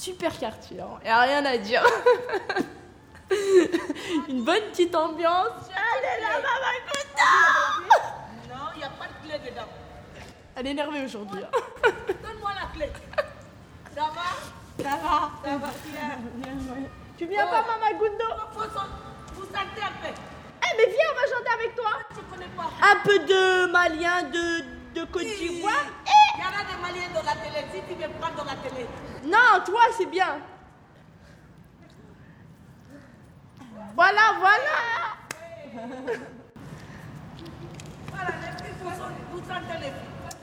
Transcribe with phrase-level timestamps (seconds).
[0.00, 0.98] Super quartier, hein.
[1.04, 1.84] y a rien à dire.
[4.30, 5.68] Une bonne petite ambiance.
[5.68, 6.72] Allez là, maman,
[8.48, 9.68] Non, il n'y a pas de clé dedans.
[10.56, 11.42] Elle est énervée aujourd'hui.
[11.44, 11.50] hein.
[12.22, 12.90] Donne-moi la clé.
[13.94, 14.82] Ça va?
[14.82, 15.68] Ça va Ça va.
[17.18, 18.24] Tu viens pas, maman Gundo?
[18.54, 18.70] Faut
[19.34, 20.08] Vous sentez un peu.
[20.62, 21.90] Eh, mais viens, on va chanter avec toi.
[22.14, 22.70] Tu connais pas.
[22.90, 25.84] Un peu de malien de, de Côte d'Ivoire.
[26.06, 26.19] Il
[26.60, 27.66] a des Maliens dans la télé.
[27.72, 28.86] Si tu veux prendre dans la télé.
[29.24, 30.38] Non, toi, c'est bien.
[33.94, 34.78] Voilà, voilà.
[38.12, 38.74] Voilà, les filles,
[39.32, 39.92] vous, sentez- les filles.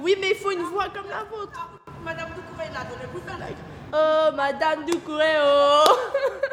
[0.00, 1.68] Oui, mais il faut une voix comme la vôtre.
[2.04, 3.04] Madame Doucouré l'a donné.
[3.12, 3.54] Vous sentez
[3.92, 5.84] Oh, Madame Doucouré, oh.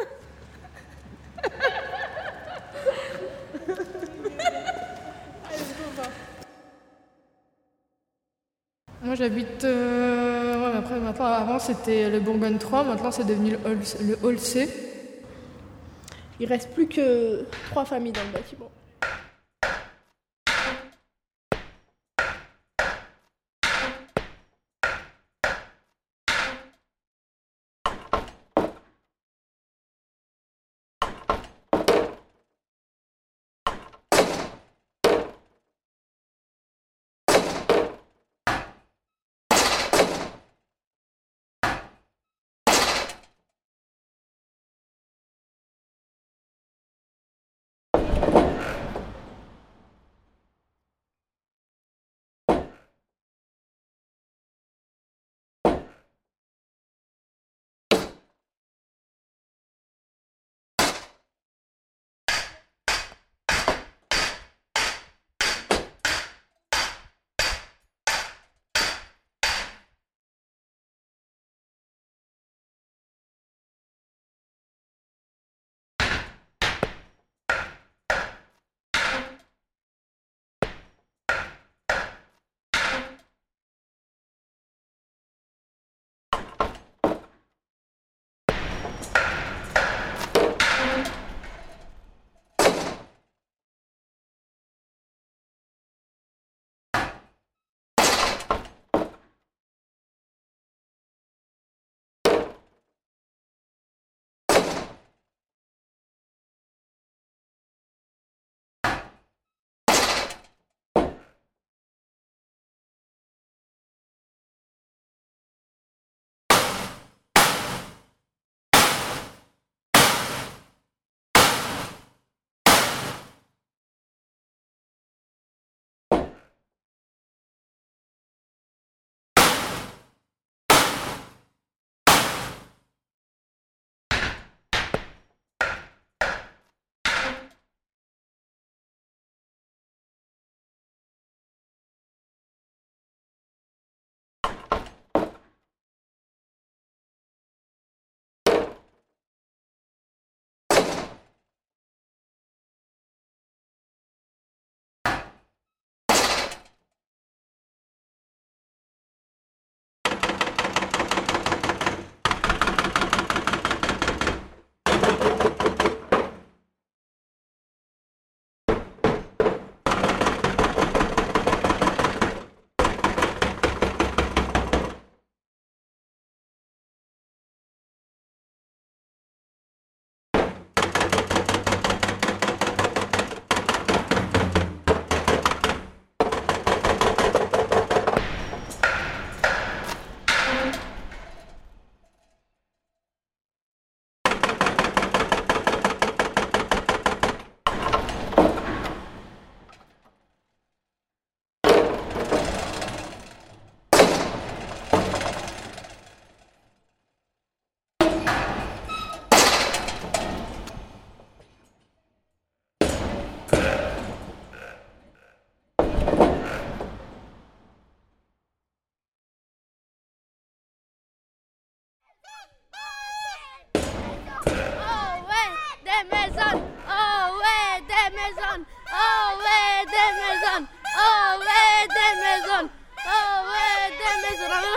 [9.25, 9.63] j'habite.
[9.63, 10.81] euh,
[11.19, 14.69] avant c'était le Bourgogne 3, maintenant c'est devenu le Hall, le C.
[16.39, 18.69] Il reste plus que trois familles dans le bâtiment.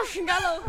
[0.06, 0.68] 是俺老知，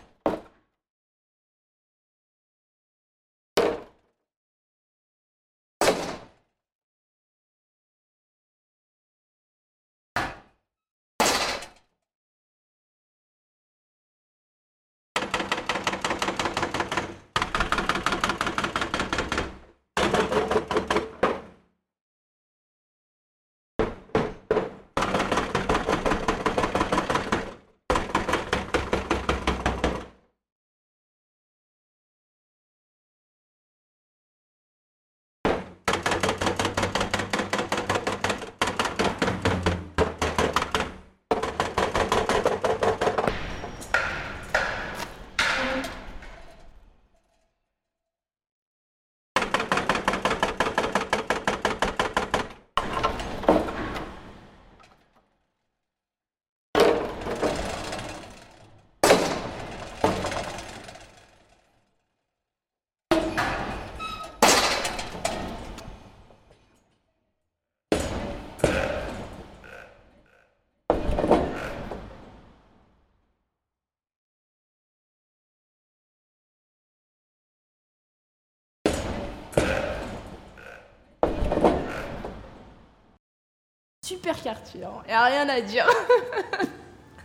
[84.21, 85.01] Super quartier, hein.
[85.09, 85.87] y a rien à dire.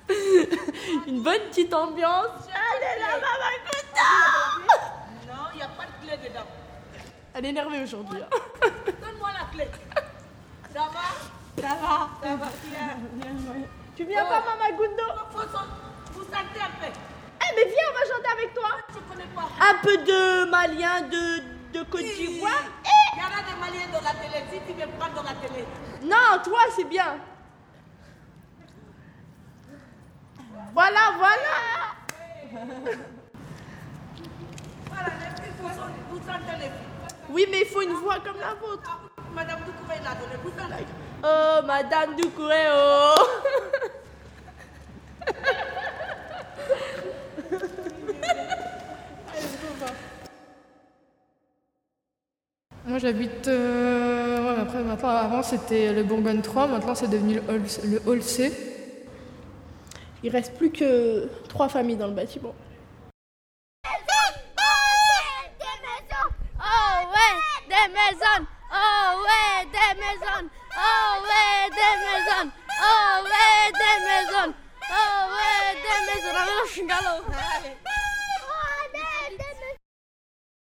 [1.07, 2.49] Une bonne petite ambiance.
[2.49, 3.51] Allez là, maman,
[5.29, 6.47] Non, il n'y a pas de clé dedans.
[7.35, 8.23] Elle est énervée aujourd'hui.
[8.23, 8.31] hein.
[8.87, 9.69] Donne-moi la clé.
[10.73, 11.63] Ça va?
[11.63, 12.47] Ça va Ça va.
[13.95, 15.09] Tu viens pas, Mama Gundo?
[16.15, 16.87] Vous sentez un peu.
[16.89, 18.71] Eh, mais viens, on va chanter avec toi.
[18.89, 19.49] Je ne connais pas.
[19.61, 22.63] Un peu de malien de, de Côte d'Ivoire.
[23.17, 24.45] Il y en a des Maliens dans la télé.
[24.53, 25.65] Si tu veux prendre dans la télé.
[26.03, 27.17] Non, toi, c'est bien.
[30.75, 31.57] Voilà, voilà.
[34.89, 37.17] Voilà, les filles, vous, sentez- vous sentez les filles.
[37.31, 38.83] Oui, mais il faut une voix comme la vôtre.
[39.19, 40.37] Ah, Madame Doucouré l'a donné.
[40.43, 40.85] Vous sentez
[41.25, 43.15] Oh, Madame Doucouré, oh.
[53.07, 53.47] J'habite.
[53.47, 58.03] euh, ouais, après, maintenant, avant c'était le Bourgogne 3, maintenant c'est devenu le hall, le
[58.05, 58.53] hall C.
[60.25, 62.53] Il reste plus que trois familles dans le bâtiment.
[63.85, 63.93] Des
[65.85, 67.37] maisons, oh ouais,
[67.69, 70.45] des maisons, oh ouais, des maisons,
[70.77, 74.53] oh ouais, des maisons, oh ouais, des maisons,
[74.91, 77.86] oh ouais, des maisons.